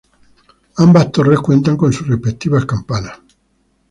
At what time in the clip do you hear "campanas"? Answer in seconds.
2.65-3.19